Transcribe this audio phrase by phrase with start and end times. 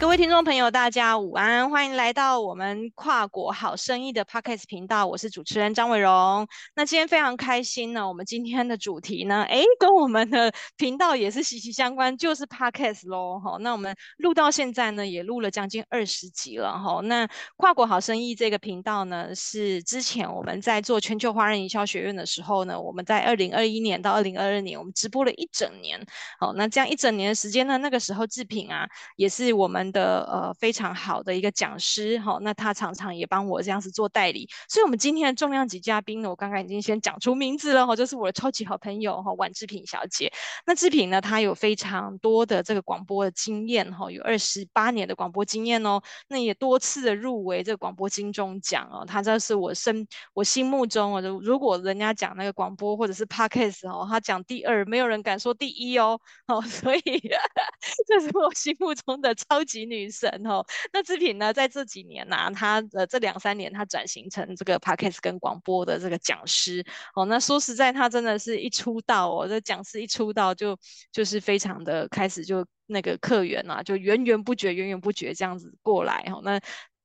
[0.00, 6.48] 各位听众朋友，大家午安，欢迎来到我们跨国好生意的 Podcast 频道，我是主持人张伟荣。
[6.74, 13.38] 那今天非常开心呢，我们今天的主题呢，诶，跟我们的频道也是息息相关，就是 Podcast 喽。
[13.44, 16.72] 好，那我们录到现在呢，也录了将近二十集了。
[16.78, 17.28] 哈，那
[17.58, 26.02] 跨国好生意这个频道呢，是之前我们在做全球华人营销学院的时候呢，我们在二零二一年到二零二二年，我们直播了一整年。
[26.38, 40.32] 好，那这样一整年的时间呢，那个时候制品啊，也是我们的呃非常好的一个讲师哈、哦，那他常常也帮我这样子做代理，所以我们今天的重量级嘉宾呢，我刚刚已经先讲出名字了哈、哦，就是我的超级好朋友哈、哦，宛志苹小姐。
[40.66, 57.00] 那志苹呢，她有非常多的这个广播的经验哈、哦，有二十八年的广播经验哦，那也多次的入围这个广播金钟奖哦，她这是我心我心目中哦，如果人家讲那个广播或者是 Podcast 哦，她讲第二，没有人敢说第一哦，哦，所以
[58.06, 60.28] 这是我心目中的超级女神。
[60.44, 67.24] 哦，那志平呢，在这几年呢、啊，他呃这两三年，他转型成这个 Podcast 跟广播的这个讲师哦。
[67.26, 70.78] 那说实在，他真的是一出道哦，这讲师一出道就
[71.12, 76.40] 就是非常的开始就那个客源啊，就源源不绝、源源不绝这样子过来哦。
[76.42, 76.60] 那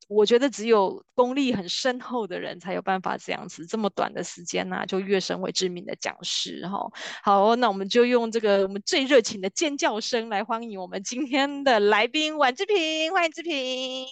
[0.07, 6.77] 我觉得只有功力很深厚的人才有办法这样子这么短的时间呐、就跃升为知名的讲师哈。
[7.23, 14.05] 好，那我们就用这个我们最热情的尖叫声来欢迎我们今天的来宾宛志平，欢迎志平。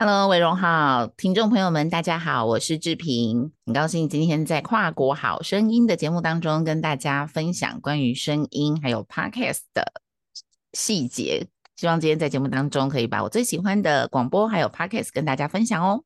[0.00, 9.92] Hello，伟荣好，听众朋友们大家好，我是志平，很高兴今天在跨国好声音的节目当中跟大家分享关于声音还有 Podcast 的
[10.72, 11.46] 细节。
[11.80, 16.04] 希望今天在节目当中可以把我最喜欢的广播还有 Podcast 跟大家分享哦。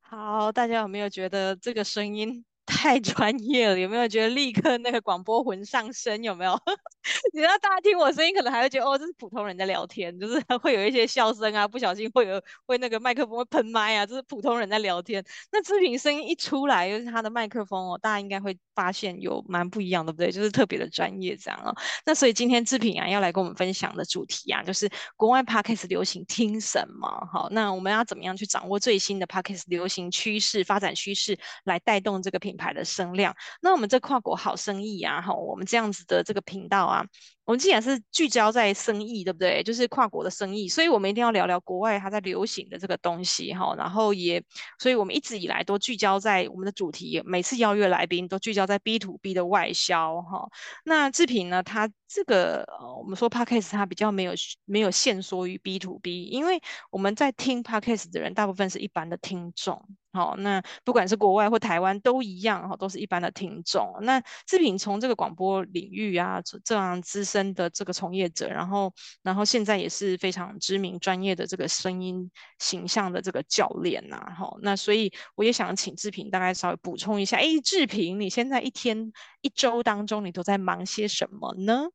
[0.00, 6.22] 好，大家有没有觉得这个声音太专业了，有没有觉得立刻那个广播魂上身？
[6.22, 6.58] 有没有？
[7.34, 15.24] 你知道大家听我声音，可能还会觉得哦，这是普通人在聊天，就是 会有一些笑声啊，不小心会有会那个麦克风会喷麦啊，这是普通人在聊天。
[15.50, 20.30] 那志平声音一出来，又是他的麦克风哦，大家应该会发现有蛮不一样，对不对？
[20.30, 21.74] 就是特别的专业这样哦。
[22.06, 27.08] 那所以今天志平啊，要来跟我们分享的主题啊，就是国外 Podcast 流行听什么？
[27.32, 33.34] 好，那我们要怎么样去掌握最新的 Podcast 流行趋势、发展趋势，来带动这个品牌的声量？
[33.62, 37.02] 那我们这跨国好生意啊，哈，我们这样子的这个频道啊。
[37.44, 39.64] 我们既然是聚焦在生意，对不对？
[39.64, 43.74] 就是跨国的生意，所以我们一定要聊聊国外它在流行的这个东西哈。
[43.76, 44.40] 然后也，
[44.78, 50.48] 所以我们一直以来都聚焦在我们的主题，每次邀约来宾都聚焦在 B to B 的外销哈。
[50.84, 52.64] 那志平呢，它这个，
[52.96, 54.34] 我们说 Podcast 它比较没有
[54.64, 59.84] 没有限缩于 B to B，因为我们在听 Podcast 的人大部分是一般的听众。
[60.12, 63.94] 好，那不管是国外或台湾都一样哈，都是一般的听众。
[64.02, 68.92] 那志平从这个广播领域啊，这样资深的这个从业者，然后，
[69.22, 74.54] 然后现在也是非常知名专业的这个声音形象的这个教练呐，哈。
[74.60, 81.86] 那所以我也想请志平大概稍微补充一下，哎，志平，你现在一天一周当中你都在忙些什么呢？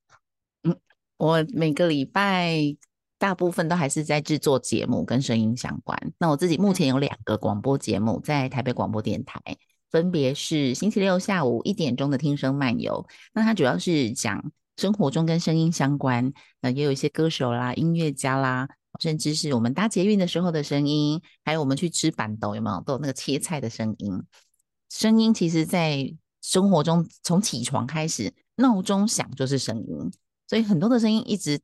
[0.64, 0.76] 嗯，
[1.18, 2.78] 我每个礼拜。
[3.20, 5.98] 大部分都还是在制作节目跟声音相关。
[6.20, 9.42] 那我自己目前有两个广播节目在台北广播电台，
[9.90, 18.68] 分别是星期六下午一点钟的《听声漫游》，那它主要是讲生活中跟声音相关，那也有一些歌手啦、音乐家啦，
[19.00, 24.24] 甚至是我们搭捷运的时候的声音，还有我们去吃板豆有没有都有那个切菜的声音。
[24.90, 30.12] 声音其实，在生活中从起床开始，闹钟响就是声音，
[30.48, 31.60] 所以很多的声音一直。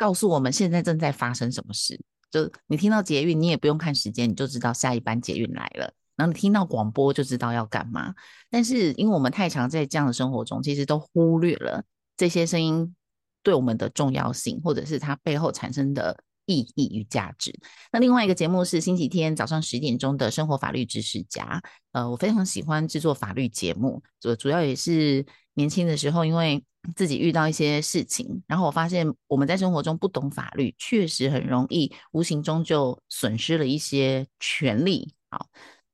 [0.00, 2.00] 告诉我们现在正在发生什么事，
[2.30, 5.92] 就你听到捷运，你也不用看时间，你就知道下一班捷运来了。
[6.16, 8.14] 然后你听到广播，就知道要干嘛。
[8.48, 11.84] 但是因为我们太常在这样的生活中，其实都忽略了
[12.16, 12.96] 这些声音
[13.42, 17.54] 对我们的重要性，或者是它背后产生的意义与价值。
[17.92, 21.62] 那另外一个节目是星期天早上十点钟的生活法律知识家。
[21.92, 26.62] 呃，我非常喜欢制作法律节目，主主要也是年轻的时候，因为
[26.96, 35.12] 自己遇到一些事情，然后我发现我们在生活中不懂法律，确实很容易无形中就损失了一些权利。
[35.30, 35.46] 好，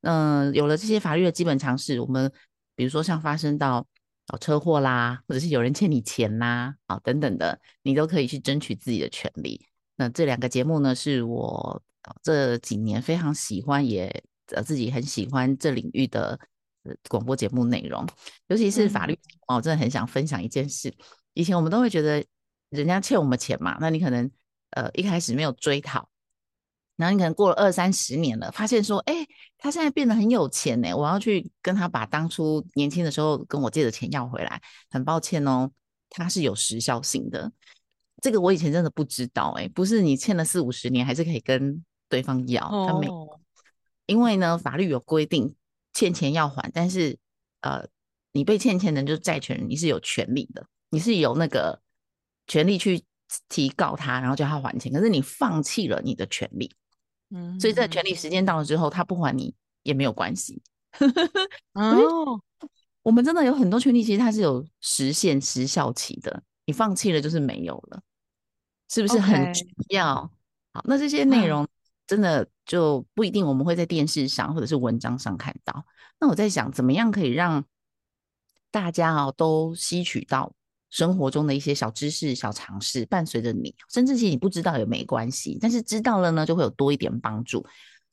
[0.03, 2.31] 嗯、有了这些法律的基本常识，我们
[2.77, 3.85] 比如说像发生到
[4.29, 9.67] 哦车祸啦，或者是有人欠你钱啦，啊等等的，你都可以去争取自己的权利。
[9.97, 11.83] 那这两个节目呢，是我
[12.23, 14.23] 这几年非常喜欢，也
[14.65, 16.39] 自己很喜欢这领域的。
[17.09, 18.07] 广播节目内容，
[18.49, 19.19] 尤其是法律
[19.49, 20.95] 哦，我真的很想分享一件事。
[21.35, 22.25] 以前我们都会觉得
[22.71, 24.31] 人家欠我们钱嘛，那你可能
[24.71, 26.09] 呃一开始没有追讨，
[26.97, 29.27] 然后你可能过了二三十年了，发现说，哎，
[29.59, 34.61] 他现在变得很有钱呢，我要去跟他把当初年轻的时候跟我借的钱要回来。
[34.91, 35.71] 很抱歉哦，
[36.09, 37.53] 它是有时效性的。
[38.23, 43.07] 这个我以前真的不知道、欸，哎，不是你欠了四五十年还是可以跟对方要，他没，
[44.07, 45.55] 因为呢法律有规定
[45.97, 47.19] 欠钱要还，但是
[47.63, 47.87] 呃
[48.33, 51.81] 你被欠钱的人就是债权人，你是有权利的，你是有那个
[52.47, 53.03] 权利去
[53.49, 56.71] 提告他，然后叫他还钱，可是你放弃了你的权利，
[57.31, 60.61] 嗯，所以在权利时间到了之后，他不还你也没有关系，
[61.73, 62.43] 哦。
[63.03, 66.43] 我们真的有很多权利，其实它是有时限、时效期的。
[66.65, 68.03] 你放弃了就是没有了，
[68.91, 70.29] 是不是很重要.
[70.73, 71.65] 好，那这些内容
[72.05, 75.87] 真的就不一定我们会在电视上或者是文章上看到。
[76.21, 77.65] 那我在想，怎么样可以让
[78.71, 80.53] 大家哦都吸取到
[80.91, 87.65] 生活中的一些小知识、小常识，伴随着你，甚至其实你不知道也没关系，但是知道了呢，就会有多一点帮助。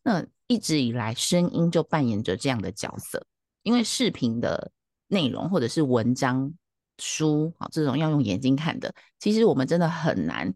[0.03, 3.25] 那一直以来，声音就扮演着这样的角色，
[3.63, 4.71] 因为视频的。
[5.07, 6.51] 内容或者是文章、
[6.97, 10.51] 书啊，这种要用眼睛看的，其实我们真的很难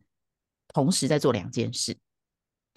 [0.73, 1.95] 同时在做两件事。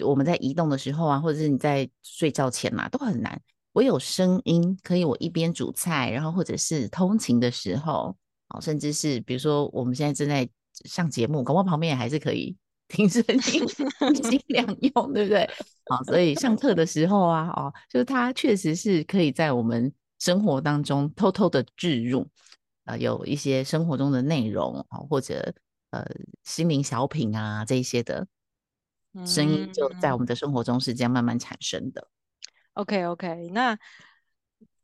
[0.04, 3.40] 我们在移动的时候啊，或者是你在睡觉前嘛，都很难。
[3.72, 8.16] 我有声音可以，我一边煮菜，然后或者是通勤的时候，
[8.48, 10.48] 啊，甚至是比如说我们现在正在
[10.84, 12.56] 上节目，广播旁边也还是可以
[12.88, 15.42] 听声音，尽量用，对不对？
[15.84, 19.92] 啊，所以上课的时候啊，哦，就是它确实是可以在我们。
[20.22, 22.28] 生活当中偷偷的置入，
[22.84, 25.54] 呃，有一些生活中的内容啊，或者
[25.92, 26.04] 呃
[26.44, 28.26] 心灵小品啊这一些的
[29.26, 32.08] 声音，就在我们的生活中是这样慢慢产生的。
[32.74, 33.76] OK OK，那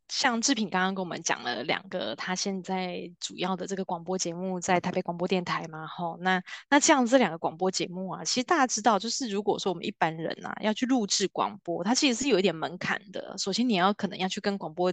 [0.08, 13.36] 像志平刚刚跟我们讲了两个，他现在主要的这个广播节目在台北广播电台嘛，吼，那那这样这两个广播节目啊，其实大家知道，就是如果说我们一般人啊要去录制广播，它其实是有一点门槛的。
[13.38, 14.92] 首先你要可能要去跟广播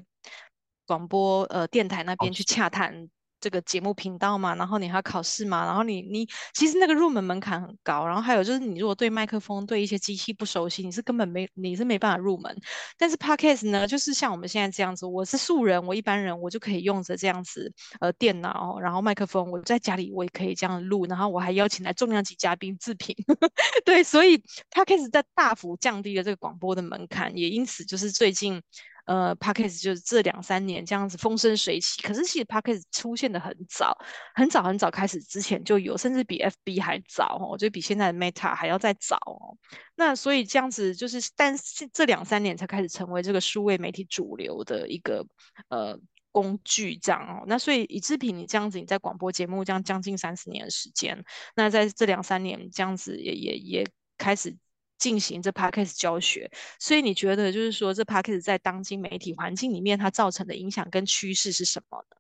[0.86, 3.10] 广播呃电台那边去洽谈。
[3.44, 12.56] 这个节目频道嘛，然后你还要考试嘛，然后你你其实那个入门门槛很高，然后还有就是你如果对麦克风对一些机器不熟悉，你是根本没你是没办法入门。
[12.98, 17.70] 但是 Podcast 呢，就是像我们现在这样子，我是素人，我一般人我就可以用着这样子
[18.00, 23.14] 呃电脑，然后麦克风，我在家里我也可以这样录，然后我还邀请来重量级嘉宾自评，
[23.84, 24.42] 对，所以
[24.72, 28.62] Podcast 在大幅降低了这个广播的门槛，也因此就是最近。
[29.06, 33.98] 呃，Podcast 就是这两三年这样子风生水起，可是其实 Podcast 出现的很早，
[34.34, 39.58] 很早很早开始之前就有，甚至比 FB 还早哦，我觉得比现在的 Meta 还要再早哦。
[39.96, 45.26] 那所以这样子就是，但是这两三年才开始成为这个数位媒体主流的一个
[45.68, 46.00] 呃
[46.32, 47.44] 工具，这样哦。
[47.46, 51.24] 那所以以志平你这样子，你在广播节目这样将近三十年的时间，
[51.56, 54.56] 那在这两三年这样子也也也开始。
[55.00, 56.50] 进行这 Podcast 教学，
[56.80, 62.18] 所以你觉得就是说，这 Podcast 在当今媒体环境里面，它造成的影响跟趋势是什么呢？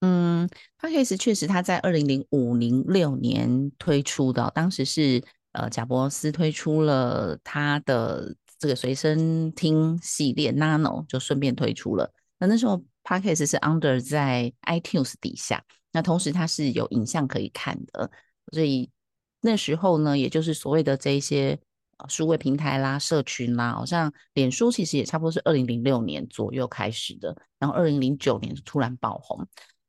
[0.00, 0.48] 嗯
[0.78, 12.12] ，Podcast 确实它在二零零五零六年推出的，当时是呃贾伯斯推出了他的这个随身听系列 Nano，就顺便推出了。
[12.38, 18.10] 那那时候 Podcast 是 under 在 iTunes 底下，那同时它是有影像可以看的，
[18.52, 18.90] 所以
[19.40, 21.58] 那时候呢，也就是所谓的这一些。
[22.08, 29.46] 数位平台啦，社群啦，好像脸书其实也差不多是二零零六年左右开始的，然后二零零九年突然爆红。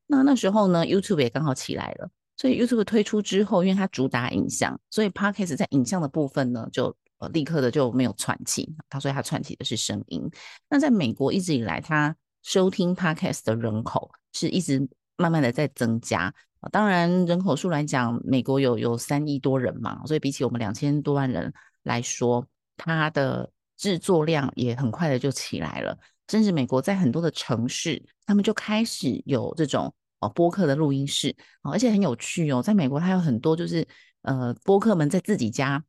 [0.08, 10.32] 那那时候呢，YouTube 也刚好起来了，所以 YouTube 推出之后，因为它主打影像，所以 Podcast 在影像的部分呢，就呃立刻的就没有串起，它所以它串起的是声音。
[10.70, 14.88] 那在美国一直以来，它收听 Podcast 的人口是一直
[15.18, 16.34] 慢慢的在增加。
[16.72, 21.54] 当然人口数来讲，美国有有三亿多人嘛，所以比起我们两千多万人。
[21.88, 33.88] 来说，它的制作量也很快的就起来了，甚至美国在很多的城市，他们就开始有这种哦播客的录音室，而且很有趣哦，在美国它有很多就是
[34.22, 35.84] 呃播客们在自己家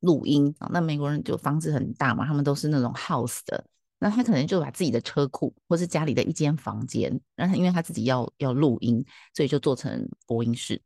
[0.00, 0.54] 录音。
[0.58, 3.64] 啊，那美国人就房子很大嘛，他们都是那种 house 的，
[3.98, 10.80] 那他可能就把自己的车库或是家里的一间房间，然后因为他自己要要录音，所以就做成播音室，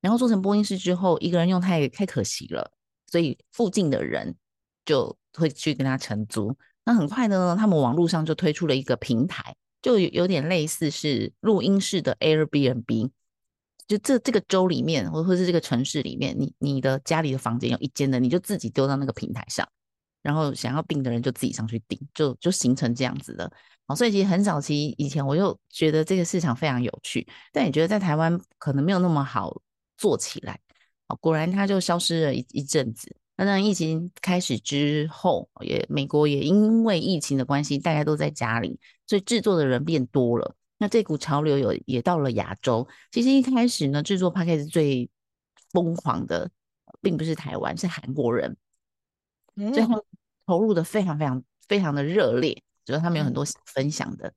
[0.00, 2.72] 然后做成播音室之后，一个人用太太可惜了。
[3.14, 4.34] 所以附近的人
[4.84, 6.52] 就会去跟他承租。
[6.84, 13.10] 那很快呢，他们网络上就推出了一个平台，就有有点类似是录音室的 Airbnb。
[13.86, 19.64] 就这这个州里面，或或是这个城市里面，你你的家里的房间有一间的，你就自己丢到那个平台上，
[20.20, 23.48] 然后想要订的人就自己上去订，就就形成这样子的。
[23.86, 29.62] 好，所以其实很早期以前，我又觉得这个市场非常有趣，但也觉得在台湾可能没有那么好
[29.96, 30.58] 做起来。
[31.20, 33.14] 果然，它就消失了一一阵子。
[33.36, 40.54] 那当疫情开始之后，也美国也因为疫情的关系，大家都在家里，所以制作的人变多了。
[40.78, 42.86] 那这股潮流有也到了亚洲。
[43.10, 45.10] 其实一开始呢，制作 Podcast 最
[45.70, 46.50] 疯狂的，
[47.00, 48.56] 并不是台湾，是韩国人，
[49.56, 50.00] 嗯、所以他们
[50.46, 54.28] 投入的非常非常非常的热烈，主要他们有很多想分享的。
[54.28, 54.34] 嗯、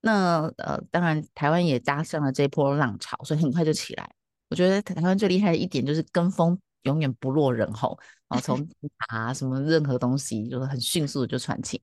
[0.00, 4.14] 那呃，当然台湾也搭上了这波浪潮，所以很快就起来。
[4.52, 8.68] 我觉得台湾最厉害的一点就是跟风永远不落人后，然后从
[9.08, 11.80] 啊什么任何东西就是很迅速的就传起。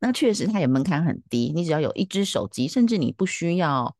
[0.00, 3.94] 那确实它也门槛很低，你只要有一只手机，甚至你不需要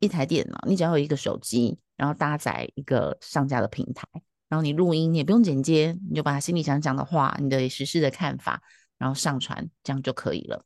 [0.00, 4.06] 一台电脑，你只要有一个手机，然后搭载一个上架的平台，
[4.50, 8.60] 然后你录音，你也不用剪接，你就把心里想讲的话，你的时事的看法，
[8.98, 10.62] 然后上传，这样就可以了。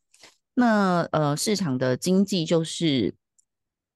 [0.54, 3.14] 那呃，市场的经济就是。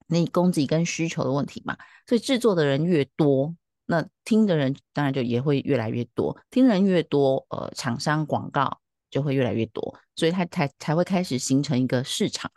[0.07, 3.55] 那供给跟需求的问题嘛，所以制作的人越多，
[3.87, 6.39] 那听的人当然就也会越来越多。
[6.51, 8.81] 听人越多，呃，厂商广告
[9.11, 12.51] 就会越来越多，所以它才才会开始形成一个市场。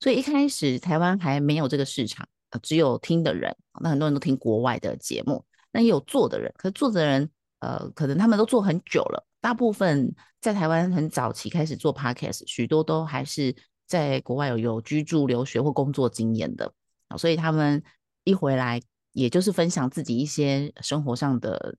[0.00, 7.30] 所以一开始台湾还没有这个市场，呃，只有听的人，那很多人都听国外的节目，那也有做的人，可是做的人，
[7.60, 13.54] 呃，可能他们都做很久了，大部分在台湾很早期开始做 Podcast，许多都还是
[13.86, 16.72] 在国外有有居住、留学或工作经验的。
[17.16, 17.82] 所以他们
[18.24, 18.80] 一回来，
[19.12, 21.76] 也就是分享自己一些生活上的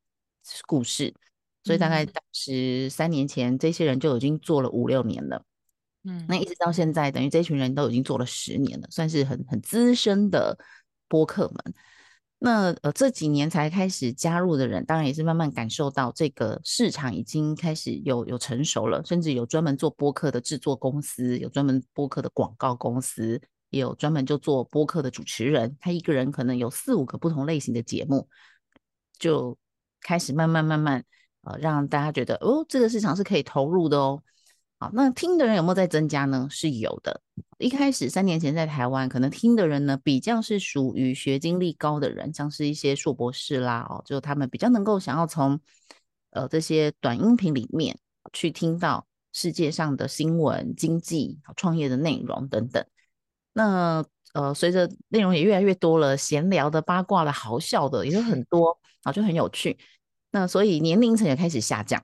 [0.68, 1.14] 故事。
[1.64, 5.46] 所以大概当时三年前，这些人就已经做了五六年了。
[6.04, 10.58] 嗯，那一直到现在，等于这群人都已经做了十年了，算是很很资深的
[11.08, 11.74] 播客们。
[12.40, 23.42] 那呃这几年才开始加入的人，当然也是慢慢感受到这个市场已经开始有有成熟了，甚至有专门做播客的制作公司，有专门播客的广告公司。
[23.74, 28.30] 也有专门就做播客的主持人，他一个人可能有四五个不同类型的节目，
[29.18, 29.58] 就
[30.00, 31.04] 开始慢慢慢慢
[31.42, 34.22] 呃，让大家觉得哦，这个市场是可以投入的哦。
[34.78, 36.48] 好，那听的人有没有在增加呢？
[36.52, 37.20] 是有的。
[37.58, 45.60] 一开始三年前在台湾，可能听的人呢比较是属于学经历高的人，像是一些硕博士啦哦，就他们比较能够想要从
[46.30, 47.98] 呃这些短音频里面
[48.34, 52.86] 去听到世界上的新闻、经济、创业的内容等等。
[53.54, 59.78] 那呃，随着内容也越来越多了，闲聊的、八卦的、好笑的也有很多啊，就很有趣。
[60.32, 62.04] 那所以年龄层也开始下降，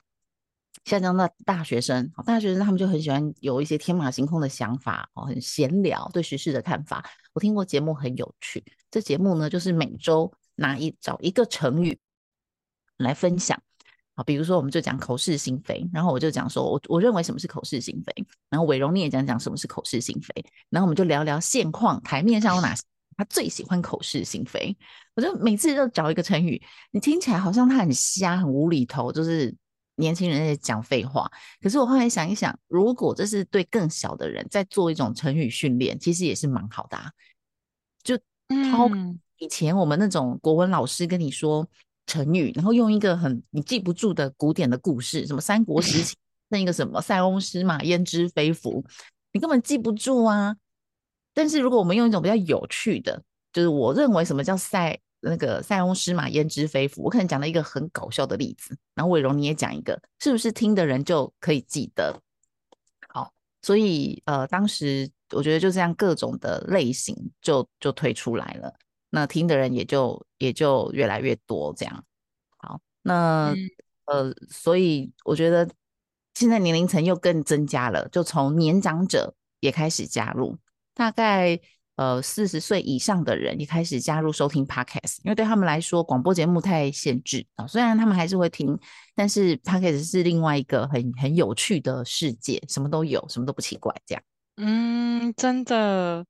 [0.86, 2.12] 下降到大学生。
[2.26, 7.04] 大学生他们就很喜欢有一些天马行空的想法哦，很闲聊，对时事的看法。
[7.34, 12.00] 我听过节目很有趣，这节目呢就是每周拿一找一个成语
[12.98, 13.60] 来分享。
[14.24, 22.84] 比如说，我们就讲口是心非，然后我就讲说，我我认为什么是口是心非，然后伟荣你也讲讲什么是口是心非，然后我们就聊聊现况，台面上有哪些
[23.18, 24.76] 他最喜欢口是心非。
[25.16, 26.62] 我就每次都找一个成语，
[26.92, 29.56] 你听起来好像他很瞎、很无厘头，就是
[29.96, 31.30] 年轻人在讲废话。
[31.62, 37.12] 可是我后来想一想，如果这是对更小的人在做一种成语训练，其实也是蛮好的啊。
[38.04, 38.18] 就
[38.72, 38.90] 超
[39.38, 41.68] 以前我们那种国文老师跟你说。
[42.10, 46.18] 成语，然后用一个很你记不住的古典的故事，什么三国时期
[46.50, 48.84] 那一个什么塞翁失马焉知非福，
[49.32, 50.56] 你根本记不住啊。
[51.34, 53.22] 但是如果我们用一种比较有趣的，
[53.54, 62.20] 就是我认为什么叫塞那个塞翁失马焉知非福，我可能讲了一个很搞笑的例子，然后伟荣你也讲一个，是不是听的人就可以记得？
[63.08, 68.74] 好，所以呃，当时我觉得就这样各种的类型就就推出来了。
[69.10, 72.04] 那听的人也就也就越来越多，这样。
[72.58, 73.70] 好，那、嗯、
[74.06, 75.70] 呃，所以我觉得
[76.36, 80.58] 现在年龄层又更增加了，就从年长者也开始加入，
[80.94, 81.60] 大概
[81.96, 88.78] 呃四十岁以上的人也开始加入收听 Podcast，因为对他们来说广播节目太限制啊，虽然他们还是会听，
[89.16, 94.24] 但是 Podcast 是另外一个很很有趣的世界，什么都有，什么都不奇怪，这样。
[94.58, 96.26] 嗯，真的。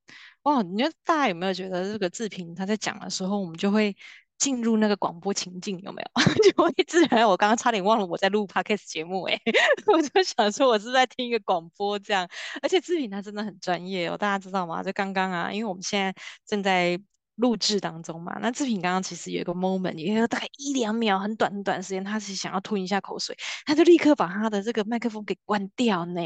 [0.49, 3.95] 哦，你觉得大家有没有觉得这个志平他在讲的时候，我们就会
[4.37, 6.23] 进入那个广播情境，有没有？
[6.51, 9.39] 就会自然，我刚刚差点忘了我在录 podcast 节目，哎，
[9.85, 12.27] 我就想说我是在听一个广播这样。
[12.61, 14.81] 而且志平他真的很专业哦，大家知道吗？
[14.81, 16.13] 就刚刚啊，因为我们现在
[16.47, 16.99] 正在
[17.35, 26.21] 录制当中嘛，那志平刚刚其实有一个 moment，也有大概一两秒，很短很短时间，他是想要吞一下口水，他就立刻把他的这个麦克风给关掉呢，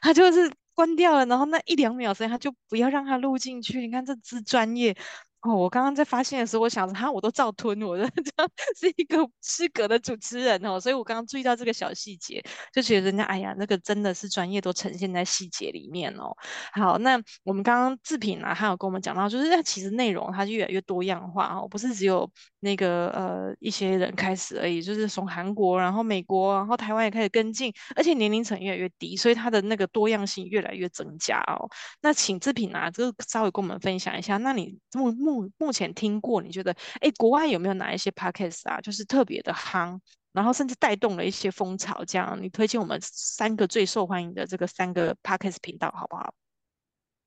[0.00, 0.50] 他就是。
[0.80, 3.80] 关掉了，然后那一两秒时间，他就不要让他录进去。
[3.80, 4.96] 你看这支专业。
[5.42, 12.44] 哦，我刚刚在发现的时候，我想着哈，我都照吞，我的 这样是一个失格的主持人哦，所以我刚刚注意到这个小细节，
[12.74, 16.36] 就觉得人家哎呀，那个真的是专业都呈现在细节里面哦。
[16.72, 22.30] 好，那我们刚刚制品啊，他有跟我们讲到，就是那其实内容它就越来越多样化哦，不是只有
[22.60, 31.68] 那个呃一些人开始而已，就是从韩国，然后美国，然后台湾也开始跟进，而且年龄层越来越低，所以它的那个多样性越来越增加哦。
[32.02, 39.98] 那请志平啊，就稍微跟我们分享一下，那你目目目前听过，你觉得哎，国外有没有哪一些 podcast 啊，就是特别的夯，
[40.32, 42.04] 然后甚至带动了一些风潮？
[42.04, 46.34] 这样，你推荐我们三个最受欢迎的这个三个 podcast 频道好不好？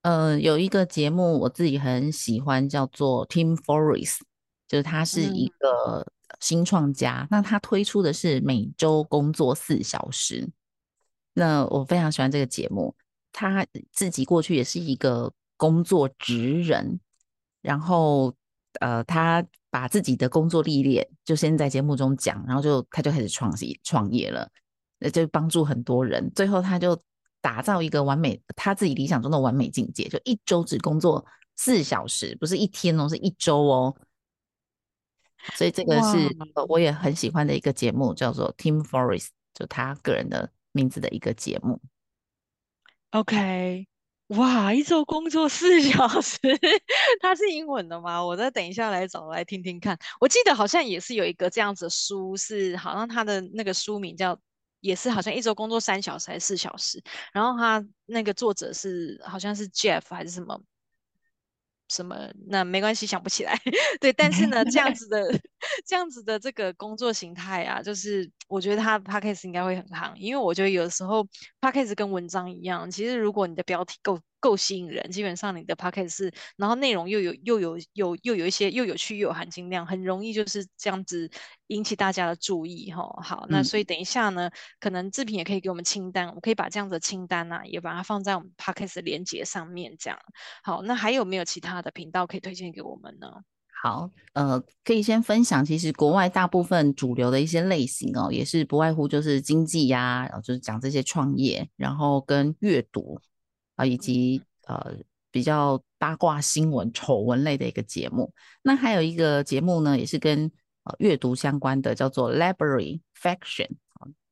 [0.03, 4.17] 呃，有一个节目我自己很喜欢，叫做 Tim Ferriss，
[4.73, 6.03] 就是他是一个
[6.39, 10.49] 新创家，嗯、那他推出的是每周工作四小时。
[11.35, 12.95] 那我非常喜欢这个节目，
[13.31, 16.99] 他自己过去也是一个工作职人，
[17.61, 18.33] 然后
[18.79, 24.49] 呃，他把自己的工作历练就先在节目中讲，然后就他就开始创业创业了，
[24.97, 26.99] 那就帮助很多人，最后他就。
[27.43, 31.25] 打造一个完美，他自己理想中的完美境界，就一周只工作
[31.57, 33.93] 四小时，不是一天哦，是一周哦。
[35.55, 36.35] 所以这个是
[36.67, 41.81] 我也很喜欢的一个节目，叫做 Tim Forest，就他个人的名字的一个节目。
[43.11, 43.87] OK，
[44.27, 46.39] 哇，一周工作四小时，
[47.21, 48.25] 它是英文的吗？
[48.25, 49.97] 我再等一下来找来听听看。
[50.19, 54.39] 我记得好像也是有一个这样子的书，是好像他的那个书名叫。
[54.83, 60.61] 也是好像一周工作三小时还是四小时，然后他那个作者是好像是 Jeff 还是什么
[61.89, 63.59] 什么，那没关系，想不起来。
[64.01, 65.21] 对，但是呢，这样子的
[65.85, 71.27] 这样子的这个工作形态啊，就是我觉得他 Podcast 应该会很夯，因为我觉得有时候
[71.61, 74.19] Podcast 跟文章一样，其实如果你的标题够。
[74.43, 81.31] 够吸引人，基本上你的 podcast 是，然后内容又有又有有又有一些又有趣又有含金量，很容易就是这样子
[81.67, 83.03] 引起大家的注意哈。
[83.23, 90.19] 好，那所以等一下呢，嗯、可能志平也可以给我们清单，我可以把这样子的清单呢、啊，也把它放在我们 podcast 的连接上面，这样。
[90.61, 93.31] 好，那还有没有其他的频道可以推荐给我们呢？
[93.81, 103.21] 好，呃，可以先分享，其实国外大部分主流的一些类型哦，也是不外乎就是经济呀、啊，然后就是讲这些创业，然后跟阅读。
[103.75, 104.95] 啊，以及呃
[105.31, 108.33] 比较八卦新闻、丑闻类的一个节目。
[108.61, 110.51] 那还有一个节目呢，也是跟
[110.83, 113.69] 呃阅读相关的，叫做 Library Faction。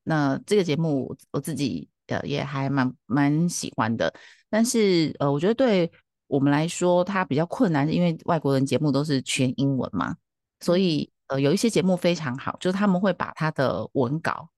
[0.04, 4.14] 那这个节目我自己呃也还蛮蛮喜欢的。
[4.50, 5.92] 但是呃，我觉得对
[6.28, 10.16] 我们来说，它比较困难，是因为外国人节目都是全英文嘛，
[10.60, 14.50] 所以呃有一些节目非常好，就是他们会把他的文稿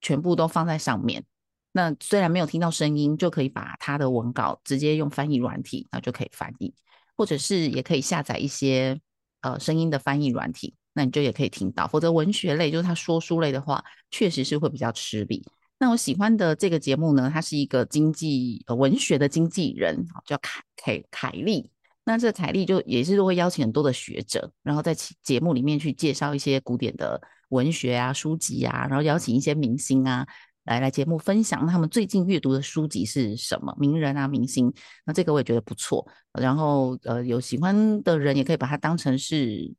[0.00, 1.24] 全部都放在上面。
[1.72, 6.74] 那虽然没有听到声音，就可以把他的文稿直接用翻译软体，那就可以翻译，
[7.16, 9.00] 或者是也可以下载一些
[9.40, 11.88] 呃声音的翻译软体，那你就也可以听到。
[11.88, 15.42] 否则文学类就是他说书类的话，确实是会比较吃力。
[15.78, 21.70] 那我喜欢的这个节目呢，他是一个经济呃文学的经纪人，叫凯凯凯利。
[22.04, 30.26] 那这凯利就也是会邀请很多的学者，然后在节目里面去介绍一些古典的文学啊书籍啊，然后邀请一些明星啊。
[30.64, 33.74] 来来节目分享他们最近阅读的书籍是什么？
[33.78, 34.72] 名人啊，明星，
[35.04, 36.06] 那这个我也觉得不错。
[36.32, 39.72] 然后呃，有喜欢的人也可以把它当成是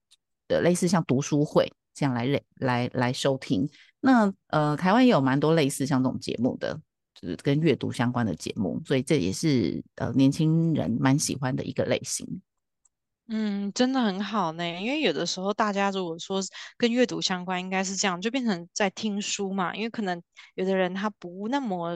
[0.50, 3.69] 呃类似像读书会这样来来来收听。
[4.02, 6.80] 那呃，台湾也有蛮多类似像这种节目的，
[7.13, 12.41] 就是跟阅读相关的节目，所以这也是呃年轻人蛮喜欢的一个类型。
[13.29, 16.41] 嗯，真的很好呢，因为有的时候大家如果说
[16.77, 19.73] 跟阅读相关，应该是这样，就变成在听书嘛。
[19.73, 20.21] 因为可能
[20.55, 21.95] 有的人他不那么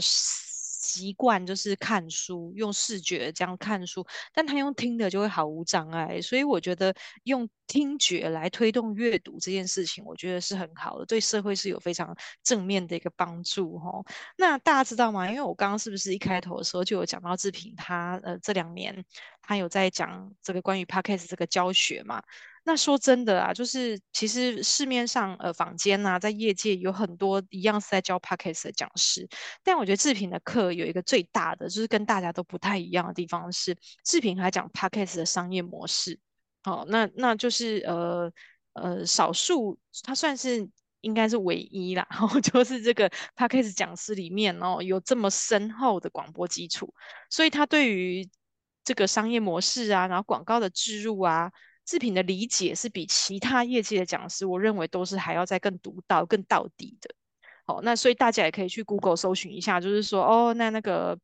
[0.97, 6.19] 习惯，就是看书，用视觉这样看书，但他用听的就会毫无障碍。
[6.21, 14.03] 所以我觉得用听觉来推动阅读这件事情，我觉得是很好的，对社会是有非常正面的一个帮助哈。
[14.37, 15.29] 那大家知道吗？
[15.29, 19.05] 因为我刚刚是不是一开头的时候就有讲到志平他呃这两年。
[19.49, 22.21] 他有在讲这个关于 Podcast 这个教学嘛？
[22.67, 29.25] 那说真的啊，就是其实市面上呃坊间呐，在业界有很多一样是在教 Podcast 的讲师，
[29.63, 36.19] 但我觉得志平的课有一个最大的，就是跟大家都不太一样的地方是，志平还讲 Podcast 的商业模式。
[36.61, 38.29] 好、哦，那那就是呃
[38.73, 46.93] 呃少数，他算是应该是唯一啦，然 后就是这个 Podcast 讲师里面哦有这么深厚的广播基础，
[47.29, 48.29] 所以他对于
[48.83, 51.49] 这个商业模式啊，然后广告的置入啊，
[51.87, 57.09] 志平的理解是比其他业界的讲师，我认为都是还要再更独到、更到底的。
[57.65, 61.17] 好，那所以大家也可以去 Google 搜寻一下，就是说，哦，那那个。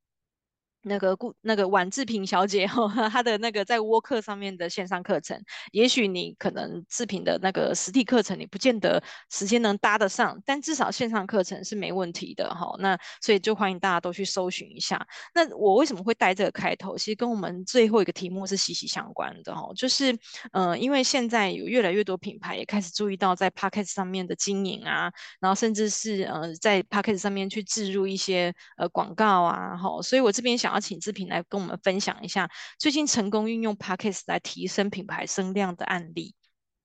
[0.84, 5.42] 那个顾那个宛志平小姐哈， 她的那个在沃课上面的线上课程，
[5.72, 12.76] 也许你可能志平的那个实体课程你不见得时间能搭得上，但至少线上课程是没问题的哈。
[12.80, 15.08] 那所以就欢迎大家都去搜寻一下。
[15.34, 16.98] 那我为什么会带这个开头？
[16.98, 20.14] 其实跟我们最后一个题目是息息相关的哈，就是
[20.52, 30.73] 嗯、因为现在有越来越多品牌也开始注意到在 Podcast 上面的经营啊，然后甚至是呃在 Podcast 上面去置入一些呃广告啊，哈，所以我这边想。
[30.74, 36.34] 想要请志平来跟我们分享一下最近成功运用 Podcast 来提升品牌声量的案例。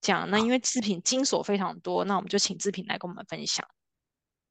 [0.02, 3.66] 这样，那因为志平精索非常多，那我们就请志平来跟我们分享。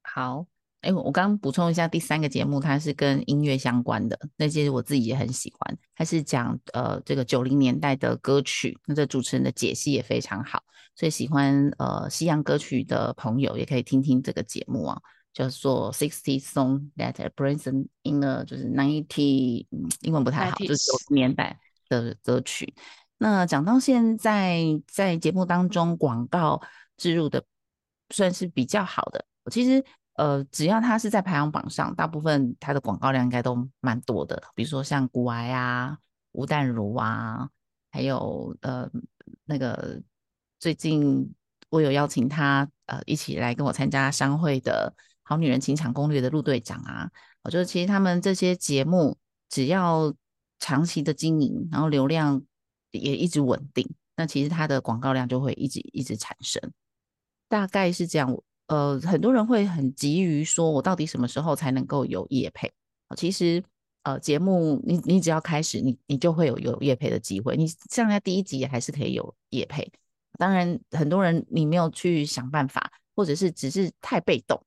[0.02, 0.46] 好。
[0.80, 5.76] 哎，我刚刚补充一下，第三个节目它是跟音乐相关的，那其实我自己也很喜欢。
[5.96, 10.62] 它是讲呃这个九零年代的歌曲，那这主持人的解析也非常好，
[10.94, 19.66] 所以喜欢呃西洋歌曲的朋友也可以听听这个节目啊，叫做 Sixty Song That Present in the 就是 ninety，
[20.00, 20.68] 英文不太好，90s.
[20.68, 22.74] 就是九十年代的歌曲。
[23.18, 26.60] 那讲到现在，在节目当中广告
[26.96, 27.44] 植入的
[28.10, 29.84] 算是比较好的，其实。
[30.18, 34.42] 呃，只要他是在排行榜上，大部分他的广告量应该都蛮多的。
[34.52, 35.96] 比如说像古癌啊、
[36.32, 37.48] 吴淡如啊，
[37.92, 38.90] 还有呃
[39.44, 40.02] 那个
[40.58, 41.32] 最近
[41.70, 44.92] 我有邀请他呃一起来跟我参加商会的
[45.28, 47.10] 《好女人情场攻略》的陆队长啊，
[47.42, 49.18] 我觉得其实他们这些节目
[49.50, 50.14] 只要
[50.58, 52.42] 长期的经营，然后流量
[52.92, 53.86] 也一直稳定，
[54.16, 56.72] 那其实它的广告量就会一直一直产生，
[57.46, 58.34] 大概是这样。
[58.68, 62.72] 呃，很多人会很急于说，我到底什么时候才能够有业配？
[63.14, 63.62] 其实，
[64.04, 67.54] 呃，节目你你只要开始，你你就会有有业配的机会。
[67.54, 69.90] 你上下第一集还是可以有业配。
[70.38, 74.62] 当然，很多人你没有去想办法，或者是只是太被动，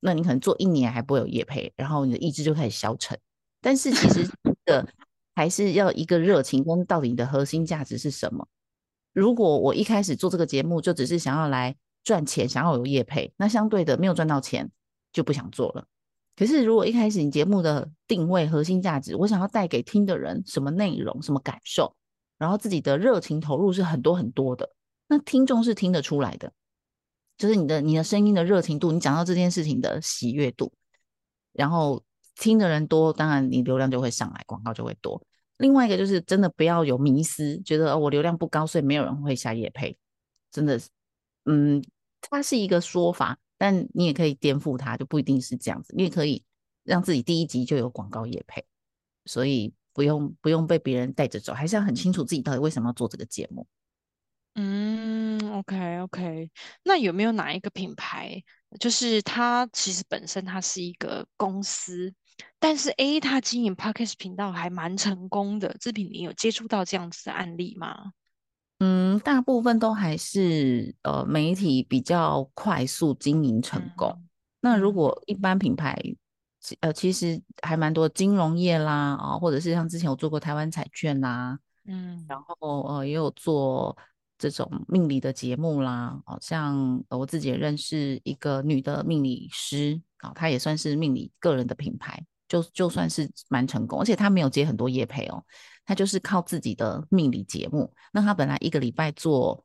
[0.00, 3.18] 那你可能做一年还不会有业配，然后你的意志就开始消沉。
[3.60, 4.28] 但是其实
[4.64, 4.88] 的
[5.36, 8.48] 还是要一个热情，跟到底你的核心价值是什么？
[9.12, 11.76] 如果我一开始做这个节目，就只是想要来。
[12.02, 14.70] 赚钱想要有业配，那相对的没有赚到钱
[15.12, 15.86] 就不想做了。
[16.34, 21.94] 可是如果一开始你节目的定位核心价值，我想要带给听的人什么内容、什么感受，
[22.38, 24.70] 然后自己的热情投入是很多很多的，
[25.08, 26.50] 那听众是听得出来的。
[27.40, 30.70] 就是你的你的声音的热情度，你讲到这件事情的喜悦度，
[31.54, 32.02] 然后
[32.36, 35.22] 听的人多，当然你流量就会上来，广告就会多。
[35.56, 39.96] 另外一个就是真的不要有迷思，觉得哦我流量不高，所以没有人会下夜配，
[40.52, 40.90] 真的是。
[41.46, 41.82] 嗯，
[42.20, 45.94] 它是一个说法，但你也可以颠覆它，就不一定是这样子。
[45.96, 46.44] 你也可以
[46.84, 48.62] 让自己第一集就有广告夜配，
[49.24, 53.66] 所以不用不用被别人带着走，还是要很清楚自己到底为什么要做这个节目。
[54.54, 56.50] 嗯，OK OK，
[56.82, 58.42] 那有没有哪一个品牌，
[58.78, 62.12] 就是它其实本身它是一个公司，
[62.58, 68.12] 但是 A 它经营 Podcast 频道还蛮成功的，志平你有接触到这样子的案例吗？
[68.80, 74.08] 嗯，大部分都还是呃媒体比较快速经营成功。
[74.08, 74.28] 嗯、
[74.60, 75.96] 那如果一般品牌，
[76.80, 83.96] 呃，其实还蛮多金融业啦啊、哦，或者是像之前有做过台湾彩券啦，嗯，然后呃也有做
[84.40, 95.44] 这种命理的节目啦，哦、像我自己也认识一个女的命理师啊，她、也算是命理个人的品牌，就就算是蛮成功，而且她没有接很多业配哦。
[95.84, 99.62] 她就是靠自己的命理节目，那她本来一个礼拜做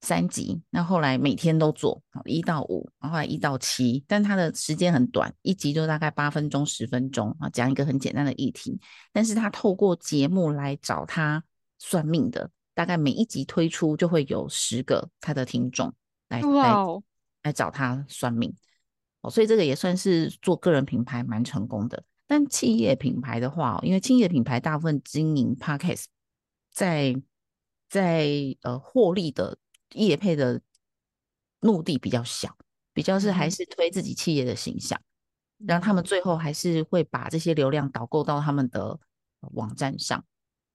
[0.00, 8.78] 三集，那后来每天都做，一到五，然后来一到七，但他的时间很短，一集就大概八分钟、十分钟啊，讲一个很简单的议题。
[9.12, 11.42] 但是她透过节目来找她
[11.78, 15.94] 算命的，大概每一集推出就会有十个他的听众
[16.28, 16.74] 来来
[17.42, 18.54] 来找他算命，
[19.20, 22.04] 哦，所以这个也算是做个人品牌蛮成功的。
[22.26, 26.04] 但企业品牌的话，因为企业品牌大部分经营 Podcast，
[26.72, 27.14] 在
[27.88, 28.26] 在
[28.62, 29.58] 呃获利的
[29.92, 30.60] 业配的
[31.60, 32.56] 目的比较小，
[32.94, 35.00] 比较是还是推自己企业的形象，
[35.66, 38.98] 然后他们最后还是会把这些流量导购到他们的
[39.52, 40.24] 网站上，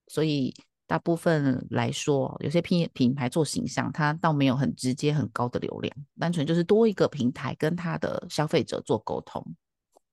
[0.06, 0.54] 所以
[0.90, 9.54] 大部分来说，有些品品牌做形象，它倒没有很直接很高的流量，单纯就是多一个平台跟它的消费者做沟通。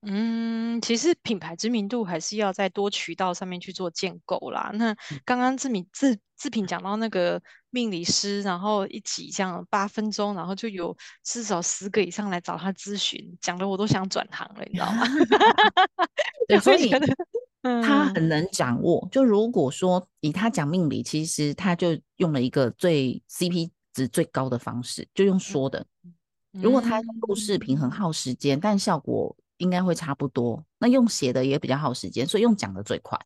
[0.04, 4.70] 嗯，其实品牌知名度还是要在多渠道上面去做建构啦。
[4.76, 15.04] 那刚刚志明志志平讲到那个命理师，然后一起这样八分钟，然后就有至少十个以上来找他咨询，讲的我都想转行了，你知道吗？
[16.48, 16.92] 对， 所以
[17.62, 19.08] 他很能掌握。
[19.12, 25.86] 就如果说以他讲命理，其实他就用了一个最 CP 值最高的方式，就用说的。
[26.52, 29.36] 如果他录视频很耗时间，但效果。
[29.60, 33.20] 应该会差不多，那用写的也比较耗时间，所以用讲的最快，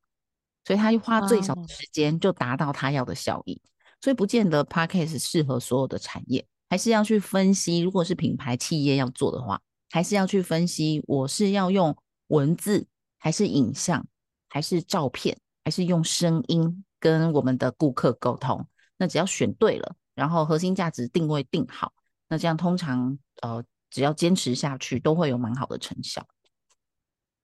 [0.64, 3.62] 所以他花最少的时间就达到他要的效益。
[4.00, 7.80] 所以不见得 Podcast 适合所有的产业，还是要去分析。
[7.82, 12.88] 如果是品牌企业要做的话，还是要去分析，我是要用文字，
[13.20, 14.08] 还是影像，
[14.52, 15.36] 还是照片，
[15.66, 18.68] 还是用声音跟我们的顾客沟通。
[18.98, 21.92] 那只要选对了，然后核心价值定位定好，
[22.28, 23.64] 那这样通常呃。
[23.94, 26.26] 只要坚持下去，都会有蛮好的成效。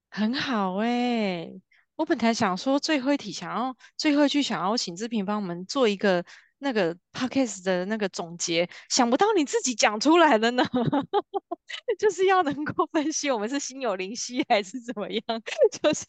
[0.10, 1.52] 很好哎、
[1.98, 6.24] 我本来想说最后一题，想要最后一句，想要请志平帮我们做一个
[6.60, 10.63] 那个 podcast 的那个总结，想不到你自己讲出来了呢，
[12.00, 15.22] 就是要能够分析我们是心有灵犀还是怎么样，
[15.84, 16.06] 就是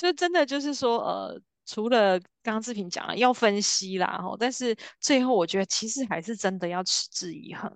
[0.00, 7.70] 就真的就是说，呃，除了刚刚志平讲了要分析啦，吼，但是最后我觉得其实还是真的要持之以恒，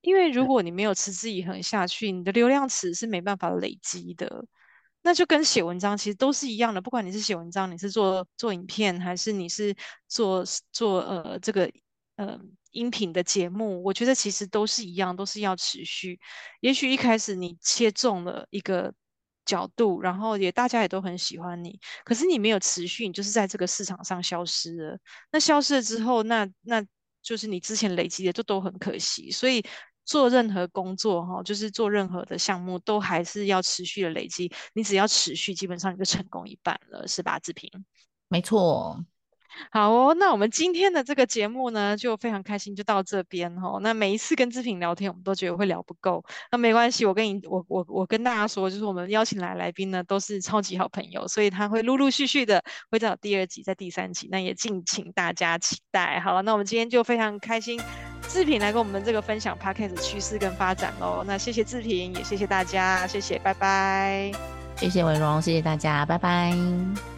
[0.00, 4.46] 因为如果你没有持之以恒下去，你的流量池是没办法累积的。
[5.02, 9.74] 那就跟写文章其实都是一样的，不管你是写文章，你是做做影片，还是你是
[10.08, 11.70] 做做呃这个
[12.16, 12.38] 呃
[12.70, 16.18] 音频的节目，我觉得其实都是一样，都是要持续。
[16.60, 18.94] 也许一开始你切中了一个
[19.44, 24.98] 角度，然后也大家也都很喜欢你，可是你没有持续，你就是在这个市场上消失了。
[25.30, 26.84] 那消失了之后，那那
[27.22, 29.64] 就是你之前累积的就都很可惜，所以。
[30.04, 34.50] 做任何工作哈，就是做任何的项目，都还是要持续的累积。
[34.74, 37.38] 你只要持续，基本上你就成功一半了，是吧？
[37.38, 37.70] 志平，
[38.26, 39.04] 没错。
[39.70, 43.78] 好哦，那我们今天的这个节目呢，就非常开心，就到这边哈。
[43.80, 46.24] 那每一次跟志平聊天，我们都觉得会聊不够。
[46.50, 56.20] 那没关系，我跟你，我我我跟大家说，就是我们邀请来来宾呢，都是超级好朋友，所以他会陆陆续续的会在第二集，在第三集，那也敬请大家期待。
[56.20, 57.80] 好了，那我们今天就非常开心，
[58.28, 61.22] 志平来跟我们这个分享 Podcast 趋势跟发展喽。
[61.26, 64.32] 那谢谢志平，也谢谢大家，谢谢，拜拜。
[64.76, 67.11] 谢谢伟荣，谢谢大家，拜拜。